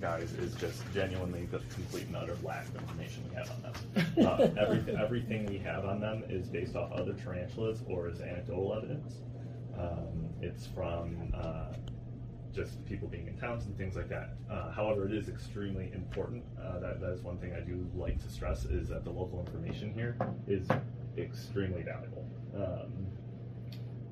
guys 0.00 0.32
is 0.34 0.54
just 0.54 0.82
genuinely 0.92 1.46
the 1.46 1.58
complete 1.74 2.06
and 2.06 2.16
utter 2.16 2.36
lack 2.42 2.68
of 2.68 2.76
information 2.76 3.24
we 3.28 3.34
have 3.34 3.50
on 3.50 3.62
them. 3.62 4.26
Uh, 4.26 4.60
every, 4.60 4.96
everything 4.96 5.46
we 5.46 5.58
have 5.58 5.84
on 5.84 6.00
them 6.00 6.22
is 6.28 6.48
based 6.48 6.76
off 6.76 6.92
other 6.92 7.14
tarantulas 7.14 7.82
or 7.88 8.08
is 8.08 8.20
anecdotal 8.20 8.74
evidence. 8.74 9.14
Um, 9.78 10.30
it's 10.40 10.66
from 10.66 11.32
uh, 11.34 11.72
just 12.54 12.84
people 12.86 13.08
being 13.08 13.26
in 13.26 13.36
towns 13.38 13.66
and 13.66 13.76
things 13.76 13.96
like 13.96 14.08
that. 14.08 14.34
Uh, 14.50 14.70
however, 14.70 15.06
it 15.06 15.14
is 15.14 15.28
extremely 15.28 15.90
important. 15.94 16.44
Uh, 16.60 16.78
that, 16.80 17.00
that 17.00 17.12
is 17.12 17.22
one 17.22 17.38
thing 17.38 17.54
I 17.54 17.60
do 17.60 17.88
like 17.94 18.22
to 18.22 18.30
stress 18.30 18.64
is 18.64 18.88
that 18.88 19.04
the 19.04 19.10
local 19.10 19.40
information 19.40 19.92
here 19.92 20.16
is 20.46 20.68
extremely 21.16 21.82
valuable. 21.82 22.26
Um, 22.54 23.06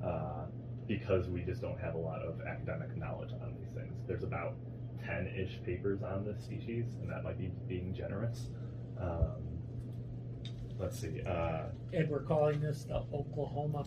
uh, 0.03 0.45
because 0.87 1.27
we 1.27 1.41
just 1.41 1.61
don't 1.61 1.79
have 1.79 1.95
a 1.95 1.97
lot 1.97 2.21
of 2.21 2.41
academic 2.41 2.95
knowledge 2.95 3.31
on 3.41 3.55
these 3.59 3.71
things. 3.73 3.93
There's 4.07 4.23
about 4.23 4.53
10 5.05 5.27
ish 5.37 5.59
papers 5.65 6.01
on 6.03 6.25
this 6.25 6.43
species, 6.43 6.85
and 7.01 7.09
that 7.09 7.23
might 7.23 7.37
be 7.37 7.51
being 7.67 7.93
generous. 7.93 8.47
Um, 8.99 9.31
let's 10.79 10.99
see. 10.99 11.21
Uh, 11.21 11.63
And 11.93 12.09
we're 12.09 12.21
calling 12.21 12.59
this 12.59 12.83
the 12.85 13.03
Oklahoma. 13.13 13.85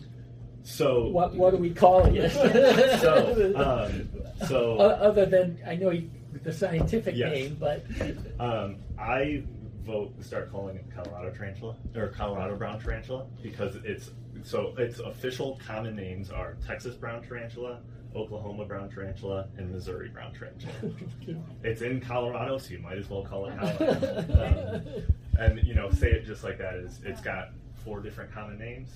so, 0.63 1.07
What 1.09 1.35
what 1.35 1.53
are 1.53 1.57
we 1.57 1.71
calling 1.73 2.15
it? 2.15 2.31
so, 3.01 3.53
um, 3.55 4.09
so 4.47 4.77
other 4.77 5.25
than 5.25 5.59
I 5.65 5.75
know 5.75 5.89
you, 5.91 6.09
the 6.43 6.53
scientific 6.53 7.15
Yes. 7.15 7.31
name, 7.33 7.57
but 7.59 7.85
um, 8.39 8.77
I 8.97 9.43
vote 9.83 10.15
to 10.17 10.23
start 10.23 10.51
calling 10.51 10.75
it 10.75 10.85
Colorado 10.93 11.31
tarantula 11.35 11.75
or 11.95 12.09
Colorado 12.09 12.55
brown 12.55 12.79
tarantula 12.79 13.25
because 13.41 13.75
it's 13.83 14.11
so 14.43 14.73
its 14.77 14.99
official 14.99 15.59
common 15.65 15.95
names 15.95 16.29
are 16.29 16.55
Texas 16.65 16.95
brown 16.95 17.23
tarantula, 17.23 17.79
Oklahoma 18.15 18.65
brown 18.65 18.89
tarantula, 18.89 19.47
and 19.57 19.71
Missouri 19.71 20.09
brown 20.09 20.33
tarantula. 20.33 20.93
it's 21.63 21.81
in 21.81 21.99
Colorado, 21.99 22.57
so 22.57 22.71
you 22.71 22.79
might 22.79 22.97
as 22.97 23.09
well 23.09 23.23
call 23.23 23.47
it 23.47 23.57
Colorado. 23.57 24.83
Um, 25.39 25.47
and 25.57 25.63
you 25.63 25.73
know, 25.73 25.89
say 25.89 26.11
it 26.11 26.25
just 26.25 26.43
like 26.43 26.57
that 26.57 26.75
is 26.75 26.99
it's 27.05 27.21
got 27.21 27.51
four 27.85 28.01
different 28.01 28.33
common 28.33 28.57
names. 28.57 28.89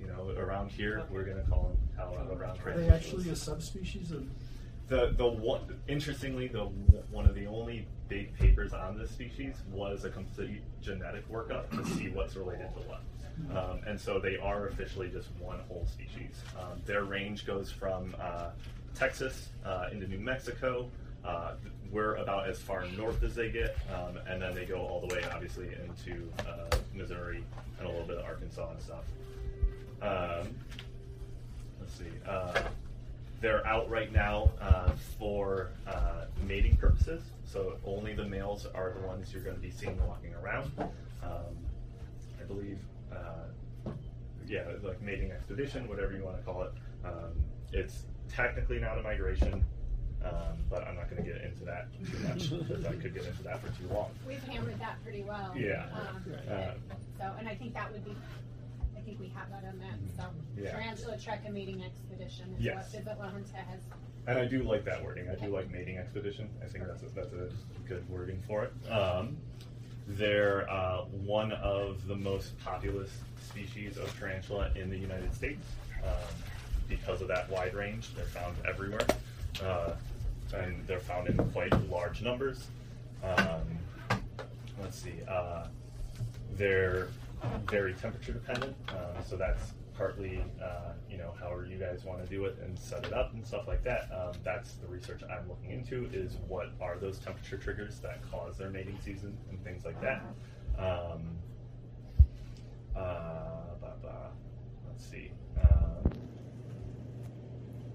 You 0.00 0.08
know, 0.08 0.34
around 0.36 0.70
here 0.70 1.04
we're 1.10 1.24
gonna 1.24 1.44
call 1.44 1.68
them 1.68 1.78
Colorado 1.96 2.34
brown 2.34 2.56
tarantula. 2.56 2.86
Are 2.86 2.90
they 2.90 2.96
actually 2.96 3.30
a 3.30 3.36
subspecies 3.36 4.10
of? 4.10 4.26
The 4.88 5.14
the 5.16 5.26
one 5.26 5.60
interestingly 5.88 6.48
the 6.48 6.64
one 7.10 7.26
of 7.26 7.34
the 7.34 7.46
only 7.46 7.86
big 8.08 8.36
papers 8.36 8.72
on 8.74 8.98
this 8.98 9.10
species 9.10 9.54
was 9.72 10.04
a 10.04 10.10
complete 10.10 10.62
genetic 10.82 11.30
workup 11.30 11.70
to 11.70 11.84
see 11.96 12.10
what's 12.10 12.36
related 12.36 12.68
to 12.74 12.80
what. 12.80 13.00
Um, 13.56 13.80
and 13.86 14.00
so 14.00 14.18
they 14.20 14.36
are 14.36 14.68
officially 14.68 15.08
just 15.08 15.28
one 15.40 15.58
whole 15.68 15.86
species. 15.86 16.42
Um, 16.58 16.80
their 16.86 17.04
range 17.04 17.46
goes 17.46 17.70
from 17.70 18.14
uh, 18.20 18.50
Texas 18.94 19.48
uh, 19.64 19.88
into 19.90 20.06
New 20.06 20.20
Mexico. 20.20 20.88
Uh, 21.24 21.54
we're 21.90 22.14
about 22.16 22.48
as 22.48 22.60
far 22.60 22.86
north 22.96 23.22
as 23.22 23.34
they 23.34 23.50
get, 23.50 23.76
um, 23.92 24.18
and 24.28 24.40
then 24.42 24.54
they 24.54 24.64
go 24.64 24.76
all 24.76 25.00
the 25.00 25.14
way, 25.14 25.22
obviously, 25.32 25.68
into 25.68 26.30
uh, 26.40 26.76
Missouri 26.94 27.42
and 27.78 27.88
a 27.88 27.90
little 27.90 28.06
bit 28.06 28.18
of 28.18 28.24
Arkansas 28.24 28.70
and 28.70 28.80
stuff. 28.80 29.04
Um, 30.02 30.54
let's 31.80 31.94
see. 31.98 32.04
They're 33.44 33.66
out 33.66 33.90
right 33.90 34.10
now 34.10 34.48
uh, 34.58 34.92
for 35.18 35.68
uh, 35.86 36.24
mating 36.46 36.78
purposes. 36.78 37.22
So 37.44 37.76
only 37.84 38.14
the 38.14 38.24
males 38.24 38.66
are 38.74 38.94
the 38.98 39.06
ones 39.06 39.34
you're 39.34 39.42
going 39.42 39.54
to 39.56 39.60
be 39.60 39.70
seeing 39.70 40.00
walking 40.06 40.32
around. 40.42 40.72
Um, 41.22 41.54
I 42.40 42.44
believe, 42.44 42.78
uh, 43.12 43.90
yeah, 44.48 44.62
like 44.82 45.02
mating 45.02 45.30
expedition, 45.30 45.86
whatever 45.90 46.16
you 46.16 46.24
want 46.24 46.38
to 46.38 46.42
call 46.42 46.62
it. 46.62 46.72
Um, 47.04 47.32
it's 47.70 48.04
technically 48.30 48.78
not 48.78 48.98
a 48.98 49.02
migration, 49.02 49.62
um, 50.24 50.56
but 50.70 50.88
I'm 50.88 50.96
not 50.96 51.10
going 51.10 51.22
to 51.22 51.30
get 51.30 51.42
into 51.42 51.66
that 51.66 51.88
too 52.10 52.18
much 52.20 52.48
because 52.48 52.86
I 52.86 52.92
could 52.92 53.12
get 53.12 53.26
into 53.26 53.42
that 53.42 53.60
for 53.60 53.68
too 53.78 53.92
long. 53.92 54.08
We've 54.26 54.42
hammered 54.44 54.80
that 54.80 55.02
pretty 55.04 55.22
well. 55.22 55.52
Yeah. 55.54 55.84
Um, 55.92 56.24
Uh, 56.50 56.70
So, 57.18 57.30
and 57.38 57.46
I 57.46 57.54
think 57.56 57.74
that 57.74 57.92
would 57.92 58.06
be, 58.06 58.16
think 59.04 59.20
we 59.20 59.28
have 59.28 59.50
that 59.50 59.64
on 59.68 59.78
that, 59.78 59.98
so. 60.16 60.24
Yeah. 60.60 60.70
Tarantula 60.70 61.18
trek 61.18 61.42
and 61.44 61.54
mating 61.54 61.82
expedition 61.82 62.54
is 62.58 62.64
Yes. 62.64 62.92
what, 62.92 63.00
is 63.00 63.06
what 63.06 63.18
Lawrence 63.18 63.50
has. 63.52 63.80
And 64.26 64.38
I 64.38 64.46
do 64.46 64.62
like 64.62 64.84
that 64.86 65.04
wording. 65.04 65.28
I 65.28 65.34
do 65.34 65.48
like 65.48 65.70
mating 65.70 65.98
expedition. 65.98 66.48
I 66.62 66.66
think 66.66 66.86
that's 66.86 67.02
a, 67.02 67.14
that's 67.14 67.32
a 67.32 67.50
good 67.86 68.08
wording 68.08 68.42
for 68.46 68.64
it. 68.64 68.90
Um, 68.90 69.36
they're 70.06 70.68
uh, 70.70 71.02
one 71.24 71.52
of 71.52 72.06
the 72.06 72.16
most 72.16 72.58
populous 72.64 73.10
species 73.42 73.96
of 73.98 74.18
tarantula 74.18 74.70
in 74.74 74.90
the 74.90 74.96
United 74.98 75.34
States 75.34 75.64
um, 76.02 76.10
because 76.88 77.20
of 77.20 77.28
that 77.28 77.48
wide 77.50 77.74
range. 77.74 78.14
They're 78.14 78.24
found 78.24 78.56
everywhere, 78.66 79.06
uh, 79.62 79.92
and 80.54 80.86
they're 80.86 81.00
found 81.00 81.28
in 81.28 81.36
quite 81.50 81.72
large 81.90 82.22
numbers. 82.22 82.66
Um, 83.22 84.18
let's 84.80 84.98
see. 84.98 85.14
Uh, 85.28 85.66
they're 86.56 87.08
very 87.68 87.94
temperature 87.94 88.32
dependent, 88.32 88.76
uh, 88.88 89.20
so 89.22 89.36
that's 89.36 89.72
partly, 89.96 90.42
uh, 90.62 90.92
you 91.08 91.16
know, 91.16 91.32
however 91.40 91.66
you 91.66 91.78
guys 91.78 92.04
want 92.04 92.22
to 92.22 92.28
do 92.28 92.44
it 92.46 92.58
and 92.64 92.76
set 92.78 93.04
it 93.06 93.12
up 93.12 93.32
and 93.32 93.46
stuff 93.46 93.68
like 93.68 93.82
that. 93.84 94.08
Um, 94.12 94.32
that's 94.42 94.72
the 94.74 94.86
research 94.88 95.22
I'm 95.30 95.48
looking 95.48 95.70
into 95.70 96.08
is 96.12 96.36
what 96.48 96.72
are 96.80 96.98
those 96.98 97.18
temperature 97.18 97.56
triggers 97.56 98.00
that 98.00 98.18
cause 98.30 98.58
their 98.58 98.70
mating 98.70 98.98
season 99.04 99.36
and 99.50 99.62
things 99.62 99.84
like 99.84 100.00
that. 100.00 100.24
Um, 100.78 101.38
uh, 102.96 103.74
blah, 103.80 103.94
blah. 104.02 104.12
Let's 104.88 105.04
see. 105.08 105.30
Um, 105.62 106.10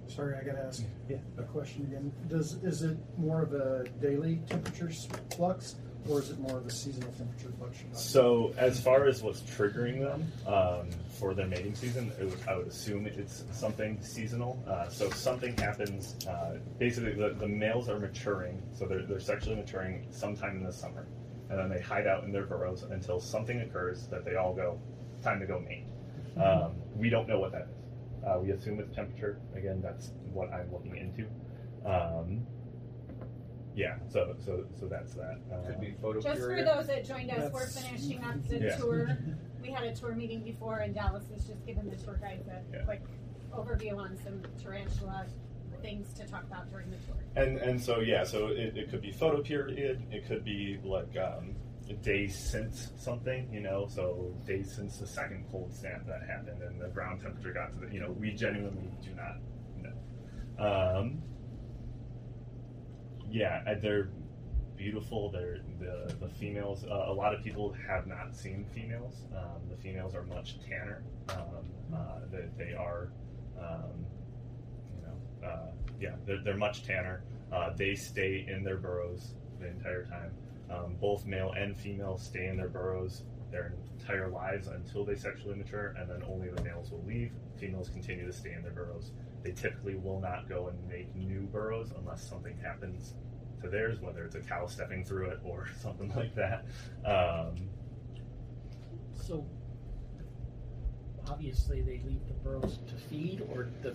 Sorry, 0.08 0.36
I 0.36 0.44
gotta 0.44 0.66
ask 0.66 0.84
Yeah. 1.08 1.18
a 1.38 1.44
question 1.44 1.84
again. 1.84 2.12
Does, 2.28 2.56
is 2.64 2.82
it 2.82 2.98
more 3.18 3.42
of 3.42 3.54
a 3.54 3.84
daily 4.02 4.42
temperature 4.48 4.90
flux 5.36 5.76
or 6.08 6.20
is 6.20 6.30
it 6.30 6.40
more 6.40 6.58
of 6.58 6.66
a 6.66 6.72
seasonal 6.72 7.12
temperature 7.12 7.52
fluctuation? 7.58 7.94
So, 7.94 8.54
as 8.58 8.80
far 8.80 9.06
as 9.06 9.22
what's 9.22 9.42
triggering 9.42 10.00
them 10.00 10.32
um, 10.48 10.90
for 11.20 11.34
their 11.34 11.48
mating 11.48 11.76
season, 11.76 12.12
it 12.20 12.26
would, 12.26 12.40
I 12.48 12.58
would 12.58 12.68
assume 12.68 13.06
it's 13.06 13.44
something 13.52 14.02
seasonal. 14.02 14.64
Uh, 14.68 14.88
so, 14.90 15.10
something 15.10 15.56
happens. 15.58 16.16
Uh, 16.28 16.58
basically, 16.78 17.14
the, 17.14 17.30
the 17.30 17.48
males 17.48 17.90
are 17.90 18.00
maturing, 18.00 18.62
so 18.74 18.86
they're, 18.86 19.04
they're 19.04 19.20
sexually 19.20 19.56
maturing 19.56 20.08
sometime 20.10 20.58
in 20.58 20.64
the 20.64 20.74
summer, 20.74 21.06
and 21.50 21.60
then 21.60 21.70
they 21.70 21.82
hide 21.82 22.08
out 22.08 22.24
in 22.24 22.32
their 22.32 22.46
burrows 22.46 22.84
until 22.84 23.20
something 23.20 23.60
occurs 23.62 24.08
that 24.08 24.24
they 24.26 24.36
all 24.36 24.54
go, 24.54 24.80
time 25.22 25.40
to 25.40 25.46
go 25.46 25.60
mate. 25.60 25.86
Um, 26.42 26.76
we 26.96 27.10
don't 27.10 27.28
know 27.28 27.40
what 27.40 27.52
that 27.52 27.68
is. 27.70 28.26
Uh, 28.26 28.40
we 28.40 28.52
assume 28.52 28.80
it's 28.80 28.94
temperature. 28.96 29.40
Again, 29.56 29.82
that's 29.82 30.12
what 30.32 30.52
I'm 30.52 30.72
looking 30.72 30.96
into. 30.98 31.28
Um, 31.86 32.46
yeah, 33.80 33.96
so 34.10 34.36
so 34.46 34.66
so 34.80 34.86
that's 34.88 35.14
that. 35.16 35.38
Uh, 35.52 35.66
Could 35.68 35.80
be 35.80 35.92
photo 36.02 36.20
Just 36.22 36.42
for 36.42 36.48
period. 36.50 36.68
those 36.68 36.88
that 36.88 37.06
joined 37.06 37.32
us, 37.32 37.52
we're 37.54 37.66
That's- 37.66 37.86
finishing 37.88 38.24
up 38.24 38.46
the 38.48 38.60
Yeah. 38.60 38.76
tour. 38.78 39.18
We 39.62 39.72
had 39.72 39.84
a 39.84 39.94
tour 39.94 40.16
meeting 40.16 40.42
before 40.44 40.78
and 40.80 40.96
Dallas 40.96 41.26
was 41.30 41.46
just 41.46 41.66
giving 41.66 41.90
the 41.90 41.98
tour 41.98 42.16
guides 42.22 42.48
a 42.48 42.62
Yeah. 42.74 42.84
quick 42.86 43.02
overview 43.52 43.98
on 43.98 44.18
some 44.24 44.42
tarantula 44.64 45.26
things 45.82 46.14
to 46.14 46.26
talk 46.26 46.44
about 46.46 46.70
during 46.72 46.90
the 46.92 46.98
tour. 47.06 47.18
And 47.36 47.58
and 47.58 47.82
so 47.82 48.00
yeah, 48.00 48.24
so 48.24 48.48
it, 48.48 48.78
it 48.78 48.90
could 48.90 49.02
be 49.02 49.12
photo 49.12 49.42
period. 49.42 50.02
It 50.12 50.26
could 50.28 50.44
be 50.46 50.80
like 50.84 51.14
um, 51.18 51.56
days 52.02 52.38
since 52.38 52.92
something, 52.98 53.52
you 53.54 53.60
know. 53.60 53.88
So 53.90 54.34
days 54.48 54.74
since 54.74 54.98
the 54.98 55.08
second 55.08 55.46
cold 55.52 55.74
snap 55.74 56.06
that 56.08 56.22
happened 56.24 56.62
and 56.64 56.80
the 56.82 56.88
ground 56.88 57.20
temperature 57.22 57.52
got 57.54 57.74
to 57.74 57.80
the, 57.86 57.94
you 57.94 58.00
know, 58.00 58.12
we 58.12 58.32
genuinely 58.32 58.90
do 59.04 59.12
not 59.14 59.36
know. 59.84 59.96
Um, 60.98 61.22
yeah, 63.32 63.76
they're 63.82 64.10
beautiful. 64.76 65.30
They're 65.30 65.60
the 65.80 66.16
the 66.20 66.30
females. 66.30 66.86
Uh, 66.86 67.06
a 67.08 67.14
lot 67.14 67.34
of 67.34 67.44
people 67.44 67.76
have 67.88 68.08
not 68.08 68.36
seen 68.36 68.66
females. 68.74 69.26
Um, 69.36 69.62
the 69.70 69.76
females 69.76 70.16
are 70.16 70.24
much 70.24 70.60
tanner. 70.68 71.04
Um, 71.30 71.96
uh, 71.96 72.20
they, 72.32 72.46
they 72.58 72.74
are. 72.74 73.12
Um, 73.60 74.06
you 74.96 75.02
know, 75.06 75.48
uh, 75.48 75.72
yeah, 76.00 76.16
they're, 76.26 76.42
they're 76.44 76.58
much 76.58 76.84
tanner. 76.84 77.24
Uh, 77.52 77.72
they 77.76 77.96
stay 77.96 78.46
in 78.48 78.64
their 78.64 78.78
burrows 78.78 79.34
the 79.60 79.68
entire 79.68 80.06
time. 80.06 80.32
Um, 80.72 80.96
both 81.02 81.26
male 81.26 81.54
and 81.58 81.76
female 81.76 82.18
stay 82.18 82.48
in 82.48 82.58
their 82.58 82.70
burrows 82.70 83.24
their 83.52 83.74
entire 84.00 84.30
lives 84.30 84.68
until 84.68 85.04
they 85.04 85.16
sexually 85.16 85.56
mature, 85.56 85.96
and 85.98 86.10
then 86.10 86.24
only 86.30 86.50
the 86.50 86.62
males 86.64 86.92
will 86.92 87.02
Females 87.58 87.90
continue 87.90 88.26
to 88.26 88.34
stay 88.34 88.54
in 88.54 88.64
their 88.64 88.72
burrows. 88.72 89.12
They 89.44 89.52
typically 89.52 89.96
will 89.96 90.20
not 90.20 90.48
go 90.50 90.68
and 90.68 90.88
make 90.88 91.14
new 91.16 91.42
burrows 91.52 91.92
unless 91.98 92.28
something 92.28 92.58
happens 92.58 93.14
to 93.62 93.70
theirs, 93.70 94.00
whether 94.00 94.24
it's 94.24 94.36
a 94.36 94.40
cow 94.40 94.66
stepping 94.68 95.04
through 95.04 95.28
it 95.30 95.40
or 95.44 95.68
something 95.82 96.14
like 96.16 96.34
that. 96.36 96.66
Um, 97.06 97.56
so 99.14 99.46
obviously 101.30 101.82
they 101.82 102.02
leave 102.06 102.26
the 102.28 102.34
burrows 102.44 102.80
to 102.88 102.96
feed, 102.96 103.42
or 103.54 103.68
the 103.82 103.94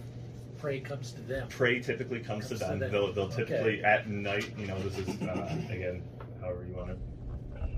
prey 0.59 0.81
comes 0.81 1.13
to 1.13 1.21
them. 1.23 1.49
prey 1.49 1.81
typically 1.81 2.21
comes, 2.21 2.45
to 2.49 2.51
Comes 2.51 2.61
to 2.61 2.67
them. 2.69 2.79
them. 2.81 2.93
They'll, 2.93 3.13
they'll 3.13 3.25
Okay. 3.25 3.45
typically 3.45 3.85
at 3.85 4.09
night. 4.09 4.51
You 4.59 4.67
know, 4.67 4.79
this 4.81 4.99
is 4.99 5.09
uh, 5.23 5.57
again, 5.71 6.03
however 6.41 6.65
you 6.69 6.75
want 6.75 6.89
to 6.89 6.97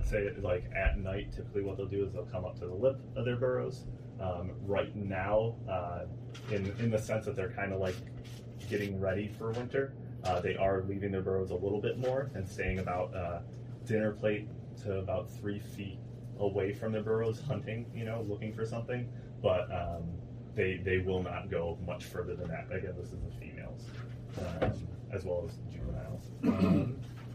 say 0.07 0.19
it. 0.19 0.43
Like 0.43 0.65
at 0.75 0.99
night, 0.99 1.33
typically 1.33 1.63
what 1.63 1.77
they'll 1.77 1.87
do 1.87 2.05
is 2.05 2.13
they'll 2.13 2.27
come 2.27 2.45
up 2.45 2.59
to 2.61 2.67
the 2.67 2.75
lip 2.75 3.01
of 3.17 3.25
their 3.25 3.37
burrows. 3.37 3.85
Um, 4.21 4.53
right 4.63 4.95
now, 4.97 5.57
uh, 5.69 6.07
in 6.51 6.75
in 6.79 6.91
the 6.91 6.99
sense 6.99 7.27
that 7.27 7.37
they're 7.37 7.53
kind 7.53 7.73
of 7.73 7.81
like 7.81 7.97
getting 8.69 8.99
ready 9.01 9.29
for 9.39 9.51
winter. 9.53 9.95
Uh, 10.25 10.41
they 10.41 10.57
are 10.57 10.83
leaving 10.89 11.13
their 11.13 11.23
burrows 11.23 11.51
a 11.51 11.55
little 11.55 11.81
bit 11.81 11.99
more 11.99 12.31
and 12.35 12.49
staying 12.49 12.81
about 12.81 13.15
uh, 13.15 13.39
dinner 13.85 14.13
plate 14.13 14.49
to 14.83 14.99
about 14.99 15.31
three 15.31 15.61
feet 15.61 15.99
away 16.41 16.73
from 16.73 16.93
their 16.93 17.03
burrows, 17.03 17.41
hunting, 17.41 17.87
you 17.95 18.05
know, 18.05 18.25
looking 18.29 18.53
for 18.53 18.67
something. 18.67 19.09
But 19.43 19.71
um, 19.71 20.05
they 20.55 20.79
they 20.79 20.99
will 20.99 21.23
not 21.23 21.51
go 21.51 21.79
much 21.87 22.05
further 22.05 22.35
than 22.35 22.49
that. 22.49 22.67
Again, 22.73 22.95
this 22.99 23.13
is 23.13 23.21
the 23.21 23.31
females, 23.39 23.85
um, 24.41 24.73
as 25.13 25.25
well 25.25 25.49
as 25.49 25.59
juveniles. 25.73 26.95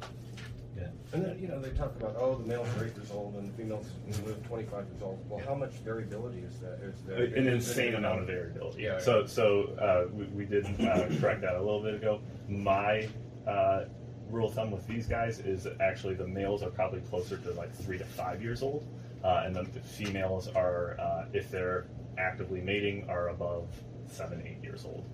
Yeah. 0.81 0.87
And 1.13 1.25
then, 1.25 1.39
you 1.39 1.47
know, 1.47 1.59
they 1.59 1.69
talk 1.71 1.95
about, 1.99 2.15
oh, 2.17 2.35
the 2.35 2.47
males 2.47 2.67
are 2.77 2.85
eight 2.85 2.95
years 2.95 3.11
old 3.11 3.35
and 3.35 3.47
the 3.51 3.57
females 3.57 3.85
live 4.25 4.45
twenty-five 4.47 4.85
years 4.87 5.01
old. 5.01 5.19
Well, 5.29 5.41
how 5.45 5.55
much 5.55 5.71
variability 5.85 6.39
is 6.39 6.59
that? 6.59 6.79
Is 6.81 6.95
there? 7.05 7.23
an 7.23 7.47
insane 7.47 7.95
amount 7.95 8.21
of 8.21 8.27
variability. 8.27 8.83
Yeah, 8.83 8.99
So, 8.99 9.25
so 9.25 9.75
uh, 9.79 10.09
we, 10.13 10.25
we 10.25 10.45
did 10.45 10.65
uh, 10.81 11.07
correct 11.19 11.41
that 11.41 11.55
a 11.55 11.59
little 11.61 11.83
bit 11.83 11.95
ago. 11.95 12.21
My 12.47 13.07
uh, 13.47 13.85
rule 14.29 14.47
of 14.47 14.53
thumb 14.53 14.71
with 14.71 14.87
these 14.87 15.07
guys 15.07 15.39
is 15.39 15.67
actually 15.79 16.15
the 16.15 16.27
males 16.27 16.63
are 16.63 16.69
probably 16.69 17.01
closer 17.01 17.37
to 17.37 17.51
like 17.51 17.73
three 17.75 17.97
to 17.97 18.05
five 18.05 18.41
years 18.41 18.63
old, 18.63 18.85
uh, 19.23 19.43
and 19.45 19.55
the 19.55 19.65
females 19.81 20.47
are, 20.47 20.97
uh, 20.99 21.25
if 21.33 21.51
they're 21.51 21.85
actively 22.17 22.61
mating, 22.61 23.09
are 23.09 23.29
above 23.29 23.67
seven, 24.09 24.41
eight 24.45 24.63
years 24.63 24.85
old. 24.85 25.05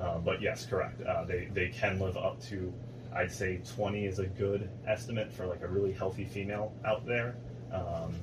Um, 0.00 0.22
but 0.24 0.42
yes, 0.42 0.66
correct. 0.66 1.00
Uh, 1.02 1.24
they 1.24 1.48
they 1.52 1.68
can 1.68 2.00
live 2.00 2.16
up 2.16 2.42
to, 2.48 2.72
I'd 3.14 3.32
say, 3.32 3.60
20 3.76 4.06
is 4.06 4.18
a 4.18 4.26
good 4.26 4.68
estimate 4.86 5.32
for 5.32 5.46
like 5.46 5.62
a 5.62 5.68
really 5.68 5.92
healthy 5.92 6.24
female 6.24 6.72
out 6.84 7.06
there. 7.06 7.36
Um, 7.72 8.14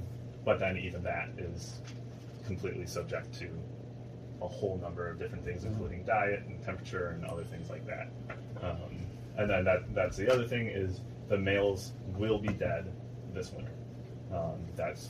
but 0.44 0.60
then 0.60 0.78
even 0.78 1.04
that 1.04 1.30
is 1.38 1.80
completely 2.46 2.86
subject 2.86 3.34
to 3.40 3.50
a 4.42 4.48
whole 4.48 4.78
number 4.78 5.10
of 5.10 5.20
different 5.20 5.46
things, 5.46 5.64
including 5.66 6.04
diet 6.04 6.44
and 6.48 6.64
temperature 6.64 7.10
and 7.10 7.26
other 7.26 7.44
things 7.44 7.70
like 7.70 7.86
that. 7.86 8.10
Um, 8.62 8.78
and 9.38 9.50
then 9.50 9.64
that 9.64 9.94
that's 9.94 10.18
the 10.18 10.32
other 10.32 10.46
thing 10.46 10.68
is 10.68 11.00
the 11.30 11.38
males 11.38 11.92
will 12.18 12.40
be 12.40 12.50
dead 12.50 12.92
this 13.34 13.52
winter. 13.52 13.72
Um, 14.34 14.60
that's 14.76 15.10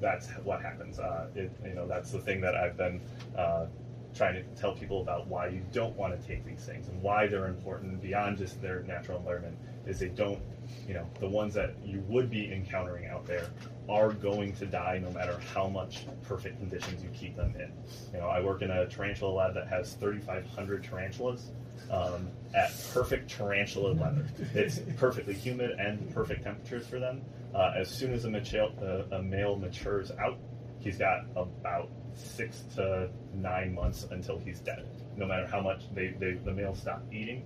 that's 0.00 0.28
what 0.44 0.62
happens. 0.62 0.98
Uh, 0.98 1.28
it, 1.34 1.50
you 1.64 1.74
know 1.74 1.86
that's 1.86 2.12
the 2.12 2.20
thing 2.20 2.40
that 2.40 2.54
I've 2.54 2.76
been 2.76 3.00
uh, 3.36 3.66
trying 4.14 4.34
to 4.34 4.42
tell 4.60 4.74
people 4.74 5.02
about 5.02 5.26
why 5.26 5.48
you 5.48 5.62
don't 5.72 5.96
want 5.96 6.18
to 6.18 6.26
take 6.26 6.44
these 6.44 6.60
things 6.60 6.88
and 6.88 7.00
why 7.02 7.26
they're 7.26 7.46
important 7.46 8.00
beyond 8.02 8.38
just 8.38 8.60
their 8.60 8.82
natural 8.82 9.18
environment 9.18 9.56
is 9.86 9.98
they 9.98 10.08
don't 10.08 10.40
you 10.86 10.94
know 10.94 11.06
the 11.20 11.28
ones 11.28 11.54
that 11.54 11.74
you 11.84 12.02
would 12.08 12.30
be 12.30 12.52
encountering 12.52 13.06
out 13.06 13.26
there 13.26 13.48
are 13.88 14.10
going 14.10 14.52
to 14.52 14.66
die 14.66 14.98
no 15.02 15.10
matter 15.12 15.38
how 15.54 15.66
much 15.68 16.04
perfect 16.26 16.58
conditions 16.58 17.02
you 17.02 17.08
keep 17.10 17.34
them 17.36 17.54
in. 17.56 17.72
You 18.12 18.20
know 18.20 18.28
i 18.28 18.40
work 18.40 18.62
in 18.62 18.70
a 18.70 18.86
tarantula 18.86 19.32
lab 19.32 19.54
that 19.54 19.68
has 19.68 19.94
3500 19.94 20.84
tarantulas 20.84 21.50
um, 21.90 22.28
at 22.54 22.70
perfect 22.92 23.30
tarantula 23.30 23.94
weather. 23.94 24.26
It's 24.54 24.80
perfectly 24.96 25.34
humid 25.34 25.70
and 25.78 26.12
perfect 26.14 26.42
temperatures 26.44 26.86
for 26.86 26.98
them. 26.98 27.22
Uh, 27.54 27.72
as 27.76 27.88
soon 27.88 28.12
as 28.12 28.24
a, 28.24 28.30
mature, 28.30 28.68
uh, 28.82 29.16
a 29.16 29.22
male 29.22 29.56
matures 29.56 30.10
out 30.18 30.38
he's 30.80 30.98
got 30.98 31.24
about 31.36 31.88
six 32.14 32.62
to 32.74 33.08
nine 33.34 33.74
months 33.74 34.06
until 34.10 34.38
he's 34.38 34.60
dead 34.60 34.86
no 35.16 35.26
matter 35.26 35.46
how 35.46 35.60
much 35.60 35.82
they, 35.94 36.08
they 36.18 36.32
the 36.44 36.52
males 36.52 36.80
stop 36.80 37.02
eating 37.12 37.42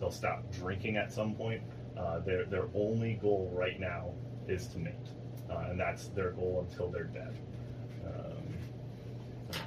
they'll 0.00 0.10
stop 0.10 0.42
drinking 0.52 0.96
at 0.96 1.12
some 1.12 1.34
point 1.34 1.60
uh, 1.96 2.18
their 2.20 2.44
their 2.46 2.66
only 2.74 3.14
goal 3.14 3.50
right 3.54 3.78
now 3.78 4.10
is 4.48 4.66
to 4.68 4.78
mate, 4.78 4.94
uh, 5.50 5.66
and 5.70 5.78
that's 5.78 6.08
their 6.08 6.32
goal 6.32 6.66
until 6.68 6.88
they're 6.88 7.04
dead. 7.04 7.34
Um. 8.06 9.60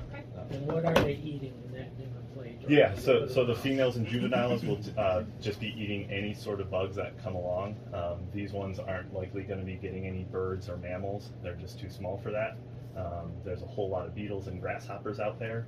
And 0.49 0.65
what 0.67 0.85
are 0.85 0.93
they 0.93 1.13
eating 1.15 1.53
in 1.65 1.73
that 1.73 2.33
plate? 2.33 2.59
Yeah, 2.67 2.95
so 2.95 3.27
so 3.27 3.45
the 3.45 3.55
females 3.55 3.95
and 3.95 4.05
juveniles 4.05 4.63
will 4.63 4.79
uh, 4.97 5.23
just 5.41 5.59
be 5.59 5.73
eating 5.81 6.09
any 6.11 6.33
sort 6.33 6.59
of 6.59 6.69
bugs 6.69 6.95
that 6.97 7.21
come 7.23 7.35
along. 7.35 7.75
Um, 7.93 8.19
these 8.33 8.51
ones 8.51 8.79
aren't 8.79 9.13
likely 9.13 9.43
going 9.43 9.59
to 9.59 9.65
be 9.65 9.75
getting 9.75 10.05
any 10.05 10.23
birds 10.23 10.69
or 10.69 10.77
mammals; 10.77 11.31
they're 11.43 11.55
just 11.55 11.79
too 11.79 11.89
small 11.89 12.17
for 12.17 12.31
that. 12.31 12.57
Um, 12.97 13.31
there's 13.45 13.61
a 13.61 13.65
whole 13.65 13.89
lot 13.89 14.05
of 14.05 14.15
beetles 14.15 14.47
and 14.47 14.59
grasshoppers 14.59 15.19
out 15.19 15.37
there. 15.39 15.67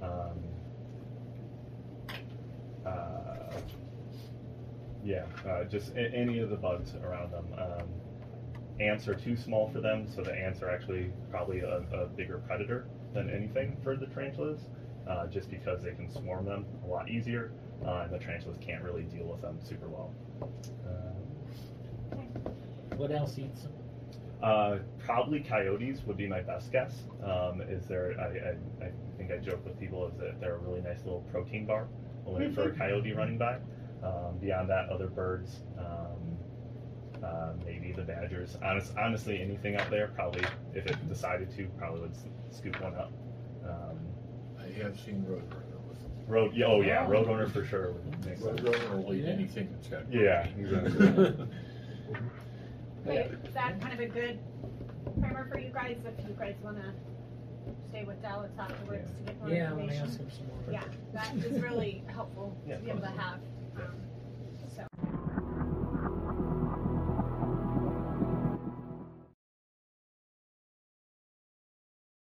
Um, 0.00 0.38
uh, 2.86 3.52
yeah, 5.04 5.24
uh, 5.46 5.64
just 5.64 5.94
a- 5.94 6.14
any 6.14 6.38
of 6.38 6.50
the 6.50 6.56
bugs 6.56 6.94
around 7.02 7.32
them. 7.32 7.46
Um, 7.58 7.88
ants 8.80 9.08
are 9.08 9.14
too 9.14 9.36
small 9.36 9.68
for 9.68 9.80
them, 9.80 10.06
so 10.08 10.22
the 10.22 10.32
ants 10.34 10.62
are 10.62 10.70
actually 10.70 11.10
probably 11.30 11.60
a, 11.60 11.78
a 11.92 12.06
bigger 12.06 12.38
predator 12.38 12.86
than 13.12 13.28
anything 13.30 13.76
for 13.82 13.96
the 13.96 14.06
tarantulas, 14.06 14.60
uh, 15.08 15.26
just 15.26 15.50
because 15.50 15.82
they 15.82 15.92
can 15.92 16.08
swarm 16.10 16.44
them 16.44 16.64
a 16.84 16.86
lot 16.86 17.08
easier, 17.08 17.50
uh, 17.84 18.02
and 18.04 18.12
the 18.12 18.18
tarantulas 18.18 18.56
can't 18.60 18.82
really 18.82 19.02
deal 19.04 19.24
with 19.24 19.40
them 19.40 19.58
super 19.62 19.88
well. 19.88 20.12
Uh, 20.86 21.14
What 22.96 23.10
else 23.10 23.38
eats 23.38 23.62
them? 23.62 23.72
Uh, 24.42 24.78
probably 24.98 25.40
coyotes 25.40 26.00
would 26.06 26.16
be 26.16 26.26
my 26.26 26.40
best 26.40 26.70
guess. 26.72 26.94
Um, 27.24 27.60
is 27.62 27.86
there? 27.86 28.14
I, 28.20 28.84
I, 28.84 28.86
I 28.86 28.90
think 29.16 29.30
I 29.32 29.38
joke 29.38 29.64
with 29.64 29.78
people 29.80 30.06
is 30.08 30.14
that 30.18 30.40
they're 30.40 30.54
a 30.56 30.58
really 30.58 30.80
nice 30.80 30.98
little 31.04 31.22
protein 31.32 31.66
bar 31.66 31.88
only 32.26 32.50
for 32.52 32.70
a 32.70 32.76
coyote 32.76 33.12
running 33.12 33.38
by. 33.38 33.58
Um, 34.02 34.38
beyond 34.40 34.70
that, 34.70 34.88
other 34.90 35.08
birds, 35.08 35.60
um, 35.78 36.38
uh, 37.24 37.52
maybe 37.66 37.92
the 37.92 38.02
badgers. 38.02 38.56
Honest, 38.62 38.92
honestly, 38.96 39.42
anything 39.42 39.74
out 39.74 39.90
there 39.90 40.08
probably, 40.14 40.44
if 40.72 40.86
it 40.86 41.08
decided 41.08 41.50
to, 41.56 41.66
probably 41.78 42.02
would 42.02 42.12
s- 42.12 42.26
scoop 42.52 42.80
one 42.80 42.94
up. 42.94 43.10
Um, 43.66 43.98
I 44.60 44.70
have 44.84 44.98
seen 45.00 45.24
Roadrunner 45.28 45.64
road, 46.28 46.52
yeah, 46.54 46.66
oh 46.66 46.82
yeah, 46.82 47.06
roadrunner 47.08 47.50
for 47.50 47.64
sure. 47.64 47.92
Would 47.92 48.24
make 48.26 48.38
sense. 48.38 48.60
Roadrunner 48.60 49.04
will 49.04 49.14
eat 49.14 49.24
Yeah. 49.24 49.30
anything 49.30 49.68
that's 49.72 49.88
got. 49.88 50.12
Yeah, 50.12 50.46
exactly. 50.46 51.46
Okay, 53.08 53.30
is 53.42 53.54
that 53.54 53.80
kind 53.80 53.94
of 53.94 54.00
a 54.00 54.06
good 54.06 54.38
primer 55.18 55.48
for 55.50 55.58
you 55.58 55.70
guys, 55.72 55.96
if 56.04 56.28
you 56.28 56.34
guys 56.38 56.54
wanna 56.62 56.92
stay 57.88 58.04
with 58.04 58.20
Dallas 58.20 58.50
afterwards 58.58 59.08
to 59.16 59.22
get 59.32 59.40
more 59.40 59.48
Yeah, 59.48 59.70
I 59.70 59.72
want 59.72 59.88
to 59.88 59.94
information? 59.94 60.08
ask 60.10 60.18
them 60.18 60.30
some 60.30 60.46
more. 60.48 60.72
Yeah, 60.72 60.84
that 61.14 61.34
is 61.36 61.62
really 61.62 62.02
helpful 62.08 62.54
Yeah, 62.66 62.76
to 62.76 62.82
be 62.82 62.90
able 62.90 63.00
to 63.00 63.06
have. 63.06 63.40
Um, 63.76 63.94